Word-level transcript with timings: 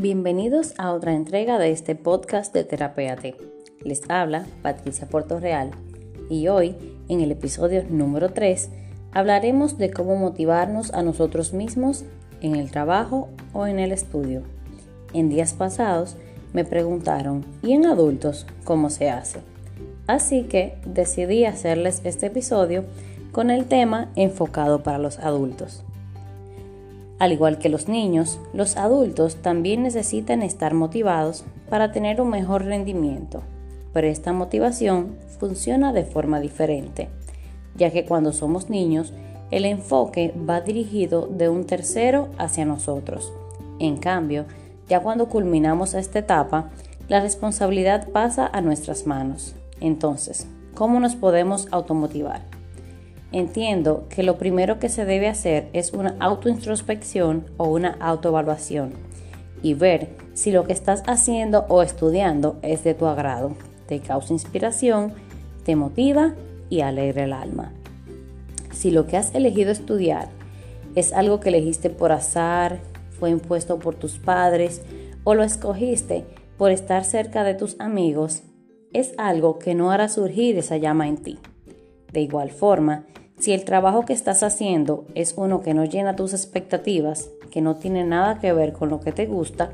Bienvenidos 0.00 0.72
a 0.78 0.92
otra 0.94 1.12
entrega 1.12 1.58
de 1.58 1.72
este 1.72 1.94
podcast 1.94 2.54
de 2.54 2.64
Terapéate. 2.64 3.36
Les 3.84 4.00
habla 4.08 4.46
Patricia 4.62 5.06
Real 5.38 5.72
y 6.30 6.48
hoy, 6.48 6.74
en 7.10 7.20
el 7.20 7.30
episodio 7.30 7.84
número 7.86 8.30
3, 8.30 8.70
hablaremos 9.12 9.76
de 9.76 9.90
cómo 9.90 10.16
motivarnos 10.16 10.94
a 10.94 11.02
nosotros 11.02 11.52
mismos 11.52 12.06
en 12.40 12.56
el 12.56 12.70
trabajo 12.70 13.28
o 13.52 13.66
en 13.66 13.78
el 13.78 13.92
estudio. 13.92 14.40
En 15.12 15.28
días 15.28 15.52
pasados 15.52 16.16
me 16.54 16.64
preguntaron, 16.64 17.44
¿y 17.62 17.72
en 17.72 17.84
adultos 17.84 18.46
cómo 18.64 18.88
se 18.88 19.10
hace? 19.10 19.40
Así 20.06 20.44
que 20.44 20.78
decidí 20.86 21.44
hacerles 21.44 22.00
este 22.04 22.28
episodio 22.28 22.84
con 23.32 23.50
el 23.50 23.66
tema 23.66 24.08
enfocado 24.16 24.82
para 24.82 24.96
los 24.96 25.18
adultos. 25.18 25.84
Al 27.20 27.32
igual 27.32 27.58
que 27.58 27.68
los 27.68 27.86
niños, 27.86 28.40
los 28.54 28.78
adultos 28.78 29.36
también 29.36 29.82
necesitan 29.82 30.42
estar 30.42 30.72
motivados 30.72 31.44
para 31.68 31.92
tener 31.92 32.18
un 32.18 32.30
mejor 32.30 32.64
rendimiento, 32.64 33.42
pero 33.92 34.06
esta 34.06 34.32
motivación 34.32 35.16
funciona 35.38 35.92
de 35.92 36.04
forma 36.04 36.40
diferente, 36.40 37.10
ya 37.76 37.90
que 37.90 38.06
cuando 38.06 38.32
somos 38.32 38.70
niños, 38.70 39.12
el 39.50 39.66
enfoque 39.66 40.32
va 40.48 40.62
dirigido 40.62 41.26
de 41.26 41.50
un 41.50 41.66
tercero 41.66 42.30
hacia 42.38 42.64
nosotros. 42.64 43.30
En 43.78 43.98
cambio, 43.98 44.46
ya 44.88 45.00
cuando 45.00 45.28
culminamos 45.28 45.92
esta 45.92 46.20
etapa, 46.20 46.70
la 47.08 47.20
responsabilidad 47.20 48.08
pasa 48.08 48.48
a 48.50 48.62
nuestras 48.62 49.06
manos. 49.06 49.54
Entonces, 49.82 50.46
¿cómo 50.74 51.00
nos 51.00 51.16
podemos 51.16 51.68
automotivar? 51.70 52.59
Entiendo 53.32 54.06
que 54.08 54.24
lo 54.24 54.38
primero 54.38 54.78
que 54.80 54.88
se 54.88 55.04
debe 55.04 55.28
hacer 55.28 55.68
es 55.72 55.92
una 55.92 56.16
autointrospección 56.18 57.46
o 57.58 57.68
una 57.68 57.96
autoevaluación 58.00 58.92
y 59.62 59.74
ver 59.74 60.08
si 60.34 60.50
lo 60.50 60.64
que 60.64 60.72
estás 60.72 61.02
haciendo 61.06 61.64
o 61.68 61.82
estudiando 61.82 62.58
es 62.62 62.82
de 62.82 62.94
tu 62.94 63.06
agrado, 63.06 63.54
te 63.86 64.00
causa 64.00 64.32
inspiración, 64.32 65.12
te 65.64 65.76
motiva 65.76 66.34
y 66.70 66.80
alegra 66.80 67.24
el 67.24 67.32
alma. 67.32 67.72
Si 68.72 68.90
lo 68.90 69.06
que 69.06 69.16
has 69.16 69.34
elegido 69.34 69.70
estudiar 69.70 70.28
es 70.96 71.12
algo 71.12 71.38
que 71.38 71.50
elegiste 71.50 71.90
por 71.90 72.10
azar, 72.10 72.80
fue 73.18 73.30
impuesto 73.30 73.78
por 73.78 73.94
tus 73.94 74.18
padres 74.18 74.82
o 75.22 75.34
lo 75.34 75.44
escogiste 75.44 76.24
por 76.56 76.72
estar 76.72 77.04
cerca 77.04 77.44
de 77.44 77.54
tus 77.54 77.78
amigos, 77.78 78.42
es 78.92 79.12
algo 79.18 79.58
que 79.58 79.74
no 79.74 79.92
hará 79.92 80.08
surgir 80.08 80.58
esa 80.58 80.78
llama 80.78 81.06
en 81.06 81.18
ti. 81.18 81.38
De 82.12 82.20
igual 82.20 82.50
forma, 82.50 83.06
si 83.40 83.52
el 83.52 83.64
trabajo 83.64 84.04
que 84.04 84.12
estás 84.12 84.42
haciendo 84.42 85.06
es 85.14 85.34
uno 85.36 85.62
que 85.62 85.74
no 85.74 85.84
llena 85.84 86.14
tus 86.14 86.34
expectativas, 86.34 87.30
que 87.50 87.62
no 87.62 87.76
tiene 87.76 88.04
nada 88.04 88.38
que 88.38 88.52
ver 88.52 88.74
con 88.74 88.90
lo 88.90 89.00
que 89.00 89.12
te 89.12 89.26
gusta 89.26 89.70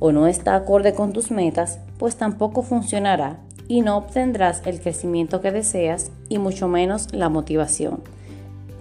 o 0.00 0.12
no 0.12 0.26
está 0.26 0.54
acorde 0.54 0.94
con 0.94 1.12
tus 1.12 1.30
metas, 1.30 1.78
pues 1.98 2.16
tampoco 2.16 2.62
funcionará 2.62 3.38
y 3.68 3.82
no 3.82 3.96
obtendrás 3.96 4.62
el 4.66 4.80
crecimiento 4.80 5.40
que 5.40 5.52
deseas 5.52 6.10
y 6.28 6.38
mucho 6.38 6.68
menos 6.68 7.12
la 7.12 7.28
motivación. 7.28 8.00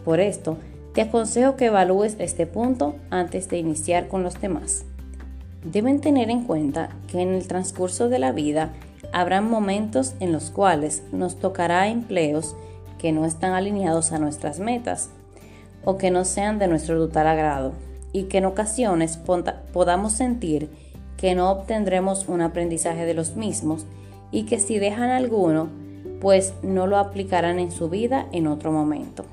Por 0.04 0.20
esto, 0.20 0.58
te 0.94 1.02
aconsejo 1.02 1.56
que 1.56 1.66
evalúes 1.66 2.16
este 2.20 2.48
punto 2.48 2.96
antes 3.12 3.50
de 3.50 3.58
iniciar 3.58 4.08
con 4.08 4.24
los 4.24 4.42
demás. 4.42 4.86
Deben 5.64 6.02
tener 6.02 6.30
en 6.30 6.44
cuenta 6.44 6.90
que 7.08 7.22
en 7.22 7.30
el 7.30 7.48
transcurso 7.48 8.10
de 8.10 8.20
la 8.20 8.32
vida 8.32 8.74
habrán 9.12 9.50
momentos 9.50 10.16
en 10.20 10.32
los 10.32 10.50
cuales 10.50 11.04
nos 11.12 11.36
tocará 11.36 11.88
empleos 11.88 12.56
que 12.98 13.12
no 13.12 13.26
están 13.26 13.54
alineados 13.54 14.12
a 14.12 14.20
nuestras 14.20 14.60
metas 14.60 15.10
o 15.84 15.98
que 15.98 16.12
no 16.12 16.26
sean 16.26 16.60
de 16.60 16.68
nuestro 16.68 16.98
total 16.98 17.28
agrado 17.28 17.74
y 18.12 18.24
que 18.24 18.40
en 18.40 18.46
ocasiones 18.46 19.20
podamos 19.74 20.14
sentir 20.14 20.70
que 21.18 21.36
no 21.36 21.52
obtendremos 21.52 22.28
un 22.28 22.42
aprendizaje 22.42 23.06
de 23.06 23.14
los 23.14 23.36
mismos 23.36 23.86
y 24.32 24.44
que 24.44 24.60
si 24.60 24.80
dejan 24.80 25.10
alguno, 25.10 25.70
pues 26.22 26.54
no 26.62 26.88
lo 26.88 26.98
aplicarán 26.98 27.60
en 27.60 27.72
su 27.72 27.90
vida 27.90 28.28
en 28.32 28.48
otro 28.48 28.72
momento. 28.72 29.26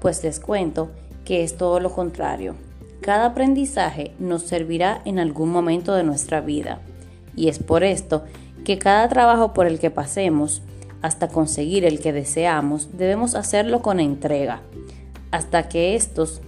Pues 0.00 0.22
les 0.24 0.40
cuento 0.40 0.90
que 1.24 1.42
es 1.42 1.56
todo 1.56 1.80
lo 1.80 1.92
contrario. 1.92 2.54
Cada 3.00 3.26
aprendizaje 3.26 4.12
nos 4.18 4.42
servirá 4.42 5.02
en 5.04 5.18
algún 5.18 5.50
momento 5.50 5.94
de 5.94 6.04
nuestra 6.04 6.40
vida 6.40 6.80
y 7.34 7.48
es 7.48 7.58
por 7.58 7.82
esto 7.82 8.24
que 8.64 8.78
cada 8.78 9.08
trabajo 9.08 9.52
por 9.52 9.66
el 9.66 9.78
que 9.78 9.90
pasemos 9.90 10.62
hasta 11.02 11.28
conseguir 11.28 11.84
el 11.84 12.00
que 12.00 12.12
deseamos, 12.12 12.96
debemos 12.96 13.34
hacerlo 13.34 13.82
con 13.82 14.00
entrega, 14.00 14.62
hasta 15.30 15.68
que 15.68 15.94
estos, 15.96 16.40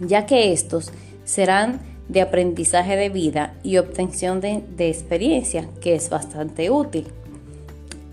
ya 0.00 0.24
que 0.26 0.52
estos 0.52 0.92
serán 1.24 1.80
de 2.08 2.20
aprendizaje 2.20 2.96
de 2.96 3.08
vida 3.08 3.54
y 3.62 3.78
obtención 3.78 4.40
de, 4.40 4.62
de 4.76 4.88
experiencia, 4.88 5.68
que 5.80 5.94
es 5.94 6.10
bastante 6.10 6.70
útil, 6.70 7.08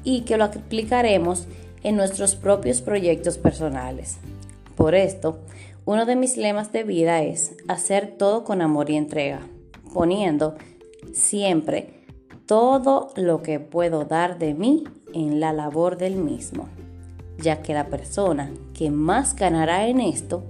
y 0.04 0.22
que 0.22 0.38
lo 0.38 0.46
aplicaremos 0.46 1.48
en 1.84 1.96
nuestros 1.96 2.36
propios 2.36 2.82
proyectos 2.82 3.38
personales. 3.38 4.18
Por 4.76 4.96
esto, 4.96 5.40
uno 5.86 6.06
de 6.06 6.16
mis 6.16 6.38
lemas 6.38 6.72
de 6.72 6.84
vida 6.84 7.22
es 7.22 7.54
hacer 7.68 8.16
todo 8.18 8.44
con 8.44 8.62
amor 8.62 8.90
y 8.90 8.96
entrega, 8.96 9.42
poniendo 9.94 10.56
siempre 11.14 12.01
todo 12.46 13.10
lo 13.16 13.42
que 13.42 13.60
puedo 13.60 14.06
dar 14.06 14.38
de 14.38 14.54
mí 14.54 14.84
en 15.14 15.40
la 15.40 15.54
labor 15.54 15.98
del 15.98 16.16
mismo, 16.16 16.68
ya 17.38 17.62
que 17.62 17.74
la 17.74 17.88
persona 17.88 18.52
que 18.74 18.92
más 18.92 19.36
ganará 19.36 19.88
en 19.88 20.00
esto 20.00 20.44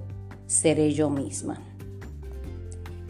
seré 0.47 0.93
yo 0.93 1.09
misma. 1.09 1.59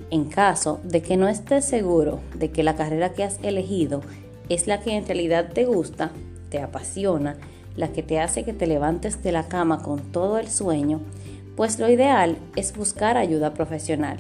En 0.09 0.25
caso 0.25 0.80
de 0.84 1.02
que 1.02 1.16
no 1.16 1.28
estés 1.28 1.66
seguro 1.66 2.19
de 2.36 2.52
que 2.52 2.64
la 2.64 2.75
carrera 2.75 3.14
que 3.14 3.24
has 3.24 3.40
elegido 3.44 4.02
es 4.50 4.68
la 4.68 4.81
que 4.81 4.96
en 4.96 5.06
realidad 5.06 5.52
te 5.53 5.66
gusta, 5.66 6.12
te 6.50 6.59
apasiona, 6.59 7.38
la 7.78 7.94
que 7.94 8.03
te 8.03 8.19
hace 8.19 8.44
que 8.44 8.53
te 8.53 8.68
levantes 8.68 9.24
de 9.24 9.31
la 9.31 9.48
cama 9.48 9.81
con 9.81 10.12
todo 10.12 10.38
el 10.38 10.50
sueño, 10.50 11.00
pues 11.56 11.80
lo 11.80 11.90
ideal 11.90 12.38
es 12.56 12.75
buscar 12.75 13.18
ayuda 13.18 13.53
profesional, 13.53 14.18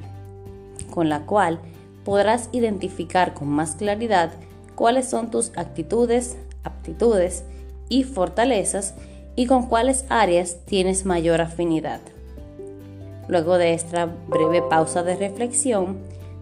con 0.89 1.09
la 1.09 1.25
cual 1.25 1.59
podrás 2.05 2.49
identificar 2.51 3.33
con 3.33 3.49
más 3.49 3.75
claridad 3.75 4.31
cuáles 4.81 5.07
son 5.07 5.29
tus 5.29 5.51
actitudes, 5.57 6.37
aptitudes 6.63 7.43
y 7.87 8.03
fortalezas 8.03 8.95
y 9.35 9.45
con 9.45 9.67
cuáles 9.67 10.05
áreas 10.09 10.57
tienes 10.65 11.05
mayor 11.05 11.39
afinidad. 11.39 12.01
Luego 13.27 13.59
de 13.59 13.75
esta 13.75 14.07
breve 14.07 14.63
pausa 14.63 15.03
de 15.03 15.15
reflexión, 15.15 15.99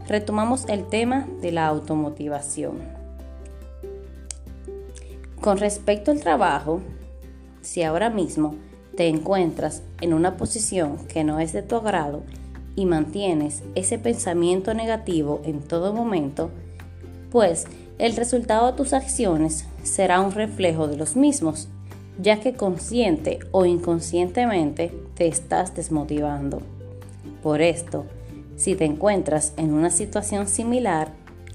retomamos 0.07 0.69
el 0.69 0.87
tema 0.87 1.27
de 1.41 1.51
la 1.51 1.67
automotivación. 1.67 2.77
Con 5.41 5.57
respecto 5.57 6.11
al 6.11 6.21
trabajo, 6.21 6.79
si 7.59 7.83
ahora 7.83 8.09
mismo 8.09 8.55
te 8.95 9.09
encuentras 9.09 9.83
en 9.99 10.13
una 10.13 10.37
posición 10.37 10.95
que 11.07 11.25
no 11.25 11.41
es 11.41 11.51
de 11.51 11.61
tu 11.61 11.75
agrado 11.75 12.23
y 12.77 12.85
mantienes 12.85 13.63
ese 13.75 13.99
pensamiento 13.99 14.73
negativo 14.73 15.41
en 15.43 15.59
todo 15.59 15.91
momento, 15.91 16.51
pues 17.31 17.67
el 17.99 18.15
resultado 18.15 18.71
de 18.71 18.77
tus 18.77 18.93
acciones 18.93 19.65
será 19.83 20.21
un 20.21 20.31
reflejo 20.31 20.87
de 20.87 20.97
los 20.97 21.15
mismos, 21.15 21.67
ya 22.17 22.39
que 22.39 22.53
consciente 22.53 23.39
o 23.51 23.65
inconscientemente 23.65 24.91
te 25.15 25.27
estás 25.27 25.75
desmotivando. 25.75 26.61
Por 27.43 27.61
esto, 27.61 28.05
si 28.55 28.75
te 28.75 28.85
encuentras 28.85 29.53
en 29.57 29.73
una 29.73 29.91
situación 29.91 30.47
similar, 30.47 31.11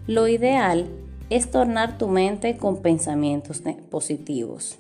lo 0.07 0.29
ideal 0.29 0.87
es 1.31 1.51
tornar 1.51 1.97
tu 1.97 2.09
mente 2.09 2.59
con 2.59 2.83
pensamientos 2.83 3.63
positivos, 3.91 4.77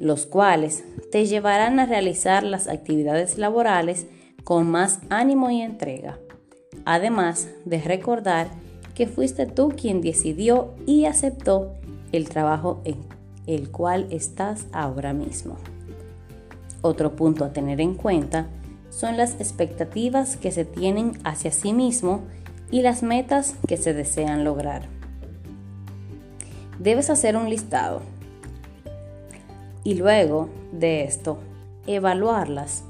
los 0.00 0.24
cuales 0.24 0.82
te 1.10 1.26
llevarán 1.26 1.78
a 1.78 1.86
realizar 1.86 2.42
las 2.42 2.68
actividades 2.68 3.36
laborales 3.36 4.06
con 4.44 4.70
más 4.70 5.00
ánimo 5.10 5.50
y 5.50 5.60
entrega, 5.60 6.18
además 6.86 7.48
de 7.66 7.82
recordar 7.82 8.48
que 8.94 9.06
fuiste 9.06 9.46
tú 9.46 9.70
quien 9.70 10.00
decidió 10.00 10.74
y 10.86 11.06
aceptó 11.06 11.72
el 12.12 12.28
trabajo 12.28 12.80
en 12.84 12.96
el 13.46 13.70
cual 13.70 14.06
estás 14.10 14.66
ahora 14.72 15.12
mismo. 15.12 15.56
Otro 16.82 17.16
punto 17.16 17.44
a 17.44 17.52
tener 17.52 17.80
en 17.80 17.94
cuenta 17.94 18.48
son 18.90 19.16
las 19.16 19.34
expectativas 19.34 20.36
que 20.36 20.52
se 20.52 20.64
tienen 20.64 21.18
hacia 21.24 21.50
sí 21.52 21.72
mismo 21.72 22.22
y 22.70 22.82
las 22.82 23.02
metas 23.02 23.54
que 23.66 23.76
se 23.76 23.94
desean 23.94 24.44
lograr. 24.44 24.88
Debes 26.78 27.10
hacer 27.10 27.36
un 27.36 27.48
listado 27.48 28.02
y 29.84 29.94
luego 29.94 30.48
de 30.72 31.04
esto 31.04 31.38
evaluarlas 31.86 32.84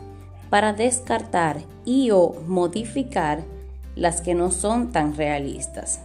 para 0.50 0.72
descartar 0.72 1.60
y 1.84 2.10
o 2.10 2.34
modificar 2.46 3.42
las 3.96 4.20
que 4.20 4.34
no 4.34 4.50
son 4.50 4.92
tan 4.92 5.16
realistas 5.16 6.00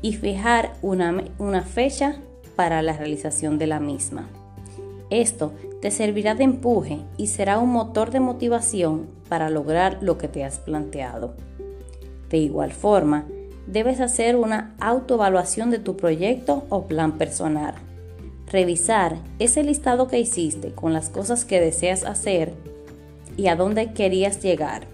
y 0.00 0.14
fijar 0.14 0.74
una, 0.82 1.24
una 1.38 1.62
fecha 1.62 2.16
para 2.56 2.82
la 2.82 2.94
realización 2.94 3.58
de 3.58 3.66
la 3.66 3.80
misma. 3.80 4.28
Esto 5.10 5.52
te 5.80 5.90
servirá 5.90 6.34
de 6.34 6.44
empuje 6.44 7.00
y 7.16 7.26
será 7.26 7.58
un 7.58 7.70
motor 7.70 8.10
de 8.10 8.20
motivación 8.20 9.08
para 9.28 9.50
lograr 9.50 9.98
lo 10.00 10.18
que 10.18 10.28
te 10.28 10.44
has 10.44 10.58
planteado. 10.58 11.34
De 12.30 12.38
igual 12.38 12.72
forma, 12.72 13.26
debes 13.66 14.00
hacer 14.00 14.36
una 14.36 14.74
autoevaluación 14.80 15.70
de 15.70 15.78
tu 15.78 15.96
proyecto 15.96 16.64
o 16.68 16.86
plan 16.86 17.18
personal. 17.18 17.74
Revisar 18.50 19.18
ese 19.38 19.62
listado 19.62 20.08
que 20.08 20.18
hiciste 20.18 20.72
con 20.72 20.92
las 20.92 21.08
cosas 21.08 21.44
que 21.44 21.60
deseas 21.60 22.04
hacer 22.04 22.52
y 23.36 23.46
a 23.46 23.56
dónde 23.56 23.92
querías 23.92 24.42
llegar, 24.42 24.86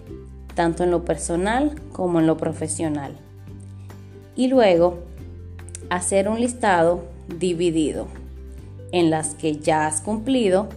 tanto 0.59 0.83
en 0.83 0.91
lo 0.91 1.05
personal 1.05 1.79
como 1.93 2.19
en 2.19 2.27
lo 2.27 2.35
profesional. 2.35 3.15
Y 4.35 4.49
luego, 4.49 4.99
hacer 5.89 6.27
un 6.27 6.41
listado 6.41 7.05
dividido 7.39 8.07
en 8.91 9.09
las 9.09 9.35
que 9.35 9.55
ya 9.55 9.87
has 9.87 10.01
cumplido, 10.01 10.67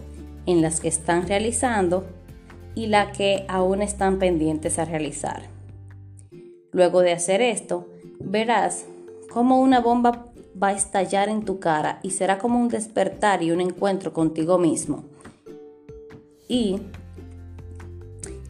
en 0.45 0.61
las 0.61 0.79
que 0.79 0.87
están 0.87 1.27
realizando 1.27 2.05
y 2.75 2.87
las 2.87 3.17
que 3.17 3.43
aún 3.49 3.81
están 3.81 4.19
pendientes 4.19 4.79
a 4.79 4.85
realizar. 4.85 5.49
Luego 6.71 7.01
de 7.01 7.11
hacer 7.11 7.41
esto, 7.41 7.89
verás 8.21 8.85
cómo 9.33 9.59
una 9.59 9.81
bomba 9.81 10.27
va 10.63 10.69
a 10.69 10.77
estallar 10.77 11.27
en 11.27 11.43
tu 11.43 11.59
cara 11.59 11.99
y 12.03 12.11
será 12.11 12.37
como 12.37 12.57
un 12.57 12.69
despertar 12.69 13.43
y 13.43 13.51
un 13.51 13.59
encuentro 13.59 14.13
contigo 14.13 14.57
mismo. 14.57 15.03
Y 16.47 16.79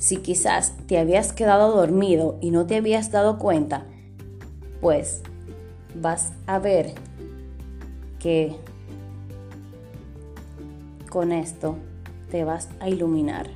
si 0.04 0.18
quizás 0.18 0.74
te 0.86 0.98
habías 0.98 1.32
quedado 1.32 1.74
dormido 1.74 2.36
y 2.42 2.52
no 2.52 2.66
te 2.66 2.76
habías 2.76 3.10
dado 3.10 3.40
cuenta, 3.40 3.86
pues 4.82 5.22
vas 5.96 6.34
a 6.46 6.60
ver 6.60 6.94
que 8.20 8.54
con 11.10 11.32
esto 11.32 11.78
te 12.30 12.44
vas 12.44 12.68
a 12.82 12.90
iluminar. 12.90 13.48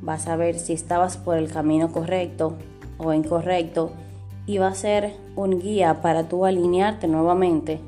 Vas 0.00 0.26
a 0.26 0.34
ver 0.34 0.58
si 0.58 0.72
estabas 0.72 1.16
por 1.16 1.36
el 1.36 1.48
camino 1.48 1.92
correcto 1.92 2.56
o 2.98 3.12
incorrecto 3.12 3.92
y 4.46 4.58
va 4.58 4.66
a 4.66 4.74
ser 4.74 5.14
un 5.36 5.60
guía 5.60 6.02
para 6.02 6.28
tú 6.28 6.44
alinearte 6.44 7.06
nuevamente 7.06 7.78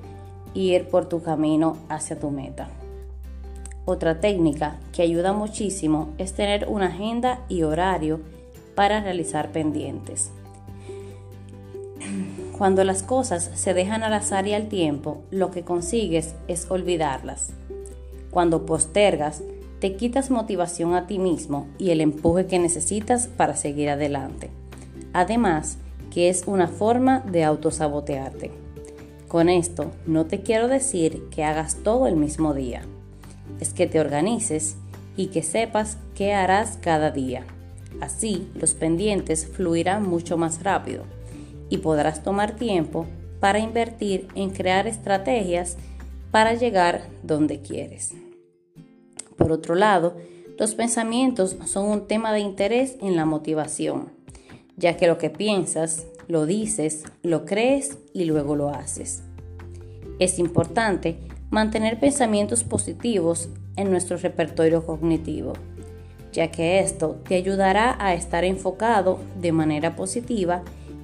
y 0.54 0.72
ir 0.76 0.86
por 0.86 1.08
tu 1.08 1.24
camino 1.24 1.76
hacia 1.88 2.20
tu 2.20 2.30
meta. 2.30 2.68
Otra 3.86 4.20
técnica 4.20 4.78
que 4.92 5.02
ayuda 5.02 5.32
muchísimo 5.32 6.08
es 6.16 6.32
tener 6.32 6.66
una 6.68 6.86
agenda 6.86 7.40
y 7.48 7.64
horario 7.64 8.20
para 8.74 9.00
realizar 9.00 9.52
pendientes. 9.52 10.30
Cuando 12.56 12.84
las 12.84 13.02
cosas 13.02 13.50
se 13.54 13.74
dejan 13.74 14.02
al 14.02 14.14
azar 14.14 14.46
y 14.46 14.54
al 14.54 14.68
tiempo, 14.68 15.22
lo 15.30 15.50
que 15.50 15.62
consigues 15.62 16.34
es 16.48 16.70
olvidarlas. 16.70 17.52
Cuando 18.30 18.64
postergas, 18.64 19.42
te 19.80 19.96
quitas 19.96 20.30
motivación 20.30 20.94
a 20.94 21.06
ti 21.06 21.18
mismo 21.18 21.66
y 21.78 21.90
el 21.90 22.00
empuje 22.00 22.46
que 22.46 22.58
necesitas 22.58 23.26
para 23.26 23.54
seguir 23.54 23.90
adelante. 23.90 24.50
Además, 25.12 25.78
que 26.10 26.28
es 26.28 26.44
una 26.46 26.68
forma 26.68 27.20
de 27.20 27.44
autosabotearte. 27.44 28.50
Con 29.28 29.48
esto 29.48 29.90
no 30.06 30.26
te 30.26 30.40
quiero 30.40 30.68
decir 30.68 31.28
que 31.30 31.44
hagas 31.44 31.76
todo 31.82 32.06
el 32.06 32.16
mismo 32.16 32.54
día. 32.54 32.82
Es 33.60 33.72
que 33.72 33.86
te 33.86 34.00
organices 34.00 34.76
y 35.16 35.28
que 35.28 35.42
sepas 35.42 35.98
qué 36.14 36.32
harás 36.32 36.78
cada 36.80 37.10
día. 37.10 37.44
Así 38.00 38.48
los 38.54 38.74
pendientes 38.74 39.46
fluirán 39.46 40.08
mucho 40.08 40.36
más 40.36 40.62
rápido 40.62 41.04
y 41.68 41.78
podrás 41.78 42.22
tomar 42.22 42.56
tiempo 42.56 43.06
para 43.40 43.58
invertir 43.58 44.28
en 44.34 44.50
crear 44.50 44.86
estrategias 44.86 45.76
para 46.30 46.54
llegar 46.54 47.08
donde 47.22 47.60
quieres. 47.60 48.14
Por 49.36 49.52
otro 49.52 49.74
lado, 49.74 50.16
los 50.58 50.74
pensamientos 50.74 51.56
son 51.66 51.86
un 51.86 52.06
tema 52.06 52.32
de 52.32 52.40
interés 52.40 52.96
en 53.00 53.16
la 53.16 53.24
motivación 53.24 54.24
ya 54.76 54.96
que 54.96 55.06
lo 55.06 55.18
que 55.18 55.30
piensas, 55.30 56.06
lo 56.28 56.46
dices, 56.46 57.04
lo 57.22 57.44
crees 57.44 57.98
y 58.12 58.24
luego 58.24 58.56
lo 58.56 58.70
haces. 58.70 59.22
Es 60.18 60.38
importante 60.38 61.18
mantener 61.54 62.00
pensamientos 62.00 62.64
positivos 62.64 63.48
en 63.76 63.88
nuestro 63.88 64.16
repertorio 64.16 64.84
cognitivo, 64.84 65.52
ya 66.32 66.50
que 66.50 66.80
esto 66.80 67.20
te 67.28 67.36
ayudará 67.36 67.96
a 68.00 68.12
estar 68.14 68.42
enfocado 68.42 69.20
de 69.40 69.52
manera 69.52 69.94
positiva 69.94 70.62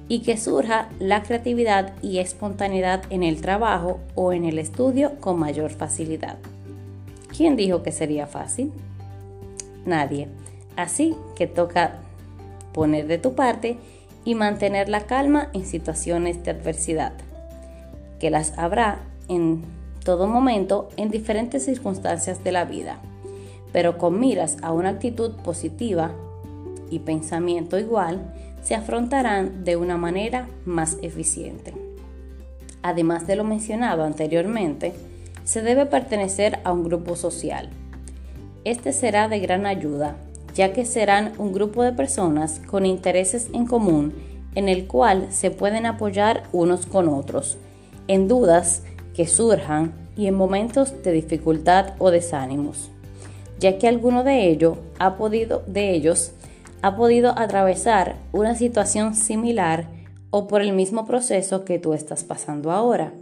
y 0.09 0.19
que 0.19 0.35
surja 0.35 0.89
la 0.99 1.23
creatividad 1.23 1.93
y 2.01 2.19
espontaneidad 2.19 3.03
en 3.11 3.23
el 3.23 3.39
trabajo 3.39 4.01
o 4.13 4.33
en 4.33 4.43
el 4.43 4.59
estudio 4.59 5.21
con 5.21 5.39
mayor 5.39 5.71
facilidad. 5.71 6.37
¿Quién 7.35 7.55
dijo 7.55 7.81
que 7.81 7.93
sería 7.93 8.27
fácil? 8.27 8.73
Nadie. 9.85 10.27
Así 10.75 11.15
que 11.33 11.47
toca 11.47 12.01
poner 12.73 13.07
de 13.07 13.19
tu 13.19 13.35
parte 13.35 13.77
y 14.25 14.35
mantener 14.35 14.89
la 14.89 15.05
calma 15.05 15.47
en 15.53 15.65
situaciones 15.65 16.43
de 16.43 16.51
adversidad, 16.51 17.13
que 18.19 18.29
las 18.29 18.57
habrá 18.57 18.99
en 19.29 19.63
todo 20.03 20.27
momento 20.27 20.89
en 20.97 21.09
diferentes 21.09 21.65
circunstancias 21.65 22.43
de 22.43 22.51
la 22.51 22.65
vida, 22.65 22.99
pero 23.71 23.97
con 23.97 24.19
miras 24.19 24.57
a 24.61 24.71
una 24.71 24.89
actitud 24.89 25.31
positiva 25.43 26.11
y 26.89 26.99
pensamiento 26.99 27.79
igual, 27.79 28.33
se 28.63 28.75
afrontarán 28.75 29.63
de 29.63 29.77
una 29.77 29.97
manera 29.97 30.47
más 30.65 30.97
eficiente. 31.01 31.73
Además 32.83 33.27
de 33.27 33.35
lo 33.35 33.43
mencionado 33.43 34.03
anteriormente, 34.03 34.93
se 35.43 35.61
debe 35.61 35.85
pertenecer 35.85 36.59
a 36.63 36.71
un 36.71 36.83
grupo 36.83 37.15
social. 37.15 37.69
Este 38.63 38.93
será 38.93 39.27
de 39.27 39.39
gran 39.39 39.65
ayuda 39.65 40.15
ya 40.55 40.73
que 40.73 40.85
serán 40.85 41.33
un 41.37 41.53
grupo 41.53 41.83
de 41.83 41.93
personas 41.93 42.61
con 42.67 42.85
intereses 42.85 43.49
en 43.53 43.65
común 43.65 44.13
en 44.55 44.67
el 44.67 44.85
cual 44.87 45.27
se 45.31 45.49
pueden 45.49 45.85
apoyar 45.85 46.43
unos 46.51 46.85
con 46.85 47.07
otros, 47.07 47.57
en 48.07 48.27
dudas 48.27 48.83
que 49.15 49.27
surjan 49.27 49.93
y 50.15 50.27
en 50.27 50.35
momentos 50.35 51.03
de 51.03 51.11
dificultad 51.11 51.93
o 51.99 52.11
desánimos, 52.11 52.89
ya 53.59 53.77
que 53.77 53.87
alguno 53.87 54.23
de, 54.23 54.49
ellos 54.49 54.77
ha 54.99 55.17
podido, 55.17 55.63
de 55.67 55.91
ellos 55.91 56.31
ha 56.81 56.95
podido 56.95 57.37
atravesar 57.37 58.15
una 58.31 58.55
situación 58.55 59.15
similar 59.15 59.87
o 60.31 60.47
por 60.47 60.61
el 60.61 60.73
mismo 60.73 61.05
proceso 61.05 61.65
que 61.65 61.79
tú 61.79 61.93
estás 61.93 62.23
pasando 62.23 62.71
ahora, 62.71 63.13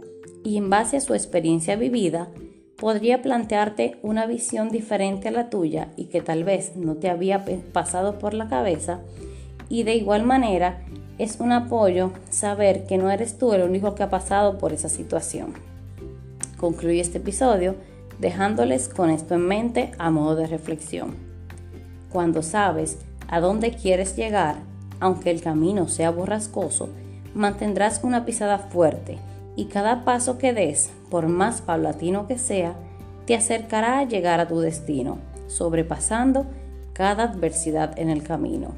y 0.42 0.56
en 0.56 0.70
base 0.70 0.96
a 0.96 1.00
su 1.00 1.14
experiencia 1.14 1.76
vivida, 1.76 2.28
podría 2.76 3.20
plantearte 3.20 3.98
una 4.02 4.26
visión 4.26 4.70
diferente 4.70 5.28
a 5.28 5.32
la 5.32 5.50
tuya 5.50 5.88
y 5.96 6.06
que 6.06 6.22
tal 6.22 6.44
vez 6.44 6.76
no 6.76 6.94
te 6.94 7.10
había 7.10 7.44
pasado 7.72 8.18
por 8.18 8.32
la 8.32 8.48
cabeza. 8.48 9.00
Y 9.68 9.82
de 9.82 9.96
igual 9.96 10.24
manera, 10.24 10.82
es 11.18 11.38
un 11.40 11.52
apoyo 11.52 12.12
saber 12.30 12.86
que 12.86 12.96
no 12.96 13.10
eres 13.10 13.36
tú 13.36 13.52
el 13.52 13.62
único 13.62 13.94
que 13.94 14.02
ha 14.02 14.08
pasado 14.08 14.56
por 14.56 14.72
esa 14.72 14.88
situación. 14.88 15.52
Concluye 16.60 17.00
este 17.00 17.16
episodio 17.16 17.74
dejándoles 18.18 18.90
con 18.90 19.08
esto 19.08 19.34
en 19.34 19.48
mente 19.48 19.92
a 19.96 20.10
modo 20.10 20.36
de 20.36 20.46
reflexión. 20.46 21.16
Cuando 22.12 22.42
sabes 22.42 22.98
a 23.28 23.40
dónde 23.40 23.70
quieres 23.70 24.14
llegar, 24.14 24.56
aunque 25.00 25.30
el 25.30 25.40
camino 25.40 25.88
sea 25.88 26.10
borrascoso, 26.10 26.90
mantendrás 27.34 28.00
una 28.04 28.26
pisada 28.26 28.58
fuerte 28.58 29.16
y 29.56 29.66
cada 29.66 30.04
paso 30.04 30.36
que 30.36 30.52
des, 30.52 30.90
por 31.08 31.28
más 31.28 31.62
paulatino 31.62 32.26
que 32.26 32.36
sea, 32.36 32.74
te 33.24 33.34
acercará 33.34 33.98
a 33.98 34.04
llegar 34.04 34.38
a 34.38 34.46
tu 34.46 34.60
destino, 34.60 35.16
sobrepasando 35.46 36.44
cada 36.92 37.22
adversidad 37.24 37.98
en 37.98 38.10
el 38.10 38.22
camino. 38.22 38.74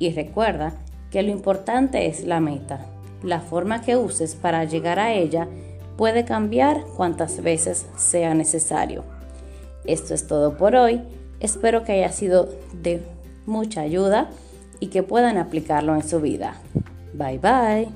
Y 0.00 0.10
recuerda 0.10 0.72
que 1.12 1.22
lo 1.22 1.30
importante 1.30 2.08
es 2.08 2.24
la 2.24 2.40
meta. 2.40 2.84
La 3.22 3.38
forma 3.40 3.80
que 3.80 3.96
uses 3.96 4.34
para 4.34 4.64
llegar 4.64 4.98
a 4.98 5.12
ella 5.12 5.46
puede 5.96 6.24
cambiar 6.24 6.84
cuantas 6.96 7.42
veces 7.42 7.86
sea 7.96 8.34
necesario. 8.34 9.04
Esto 9.84 10.14
es 10.14 10.26
todo 10.26 10.56
por 10.56 10.76
hoy. 10.76 11.00
Espero 11.40 11.84
que 11.84 11.92
haya 11.92 12.12
sido 12.12 12.48
de 12.82 13.02
mucha 13.46 13.82
ayuda 13.82 14.30
y 14.80 14.88
que 14.88 15.02
puedan 15.02 15.38
aplicarlo 15.38 15.94
en 15.94 16.06
su 16.06 16.20
vida. 16.20 16.56
Bye 17.14 17.38
bye. 17.38 17.88